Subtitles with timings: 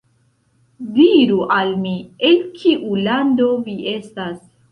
[0.95, 1.93] Diru al mi,
[2.29, 4.35] el kiu lando vi estas.